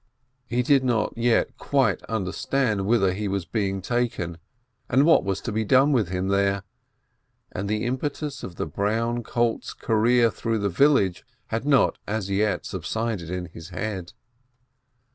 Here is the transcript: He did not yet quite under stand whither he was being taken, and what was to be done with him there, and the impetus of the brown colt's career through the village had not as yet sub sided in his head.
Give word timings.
He 0.47 0.63
did 0.63 0.83
not 0.83 1.15
yet 1.15 1.55
quite 1.59 2.01
under 2.09 2.31
stand 2.31 2.87
whither 2.87 3.13
he 3.13 3.27
was 3.27 3.45
being 3.45 3.83
taken, 3.83 4.39
and 4.89 5.05
what 5.05 5.23
was 5.23 5.39
to 5.41 5.51
be 5.51 5.63
done 5.63 5.91
with 5.91 6.09
him 6.09 6.29
there, 6.29 6.63
and 7.51 7.69
the 7.69 7.85
impetus 7.85 8.41
of 8.41 8.55
the 8.55 8.65
brown 8.65 9.21
colt's 9.21 9.73
career 9.73 10.31
through 10.31 10.57
the 10.57 10.69
village 10.69 11.23
had 11.49 11.65
not 11.65 11.99
as 12.07 12.31
yet 12.31 12.65
sub 12.65 12.83
sided 12.83 13.29
in 13.29 13.45
his 13.45 13.69
head. 13.69 14.13